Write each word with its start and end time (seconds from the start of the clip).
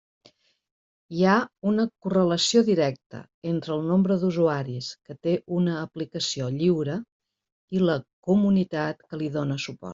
Hi 1.17 1.25
ha 1.25 1.33
una 1.71 1.83
correlació 2.05 2.63
directa 2.69 3.21
entre 3.51 3.73
el 3.77 3.85
nombre 3.91 4.17
d'usuaris 4.23 4.89
que 5.11 5.19
té 5.29 5.37
una 5.61 5.77
aplicació 5.85 6.51
lliure 6.59 6.99
i 7.79 7.87
la 7.91 8.01
comunitat 8.31 9.09
que 9.09 9.25
li 9.25 9.33
dóna 9.41 9.63
suport. 9.69 9.89